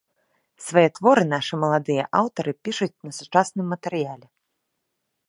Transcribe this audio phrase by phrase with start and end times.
[0.67, 4.27] Свае творы нашы маладыя аўтары пішуць на сучасным матэрыяле.